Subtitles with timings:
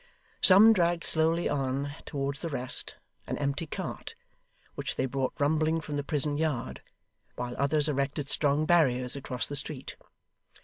[0.41, 2.95] Some dragged slowly on, towards the rest,
[3.27, 4.15] an empty cart,
[4.73, 6.81] which they brought rumbling from the prison yard;
[7.35, 9.95] while others erected strong barriers across the street.